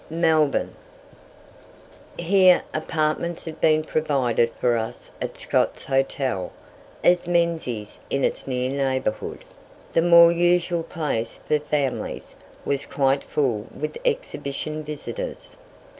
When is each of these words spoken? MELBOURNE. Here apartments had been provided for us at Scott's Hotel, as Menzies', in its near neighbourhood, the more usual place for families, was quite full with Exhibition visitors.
MELBOURNE. 0.09 0.73
Here 2.17 2.63
apartments 2.73 3.45
had 3.45 3.61
been 3.61 3.83
provided 3.83 4.51
for 4.59 4.75
us 4.75 5.11
at 5.21 5.37
Scott's 5.37 5.85
Hotel, 5.85 6.51
as 7.03 7.27
Menzies', 7.27 7.99
in 8.09 8.23
its 8.23 8.47
near 8.47 8.71
neighbourhood, 8.71 9.45
the 9.93 10.01
more 10.01 10.31
usual 10.31 10.81
place 10.81 11.39
for 11.47 11.59
families, 11.59 12.33
was 12.65 12.87
quite 12.87 13.23
full 13.23 13.67
with 13.77 13.95
Exhibition 14.03 14.83
visitors. 14.83 15.55